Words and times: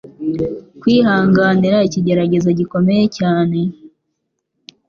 kwihanganira 0.81 1.77
ikigeragezo 1.87 2.49
gikomeye 2.59 3.03
cyane. 3.17 3.59